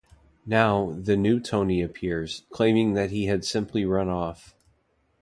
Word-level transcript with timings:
Now, 0.47 0.93
the 0.99 1.15
new 1.15 1.39
Tony 1.39 1.83
appears, 1.83 2.41
claiming 2.49 2.93
that 2.93 3.11
he 3.11 3.25
had 3.27 3.45
simply 3.45 3.85
run 3.85 4.09
off. 4.09 4.55